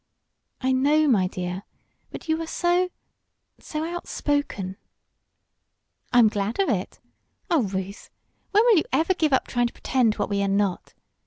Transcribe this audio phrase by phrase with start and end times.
[0.61, 1.61] "I know, my dear.
[2.09, 2.89] But you are so
[3.59, 4.77] so out spoken."
[6.11, 6.99] "I'm glad of it.
[7.51, 8.09] Oh, Ruth,
[8.49, 10.95] when will you ever give up trying to pretend we are what we are not?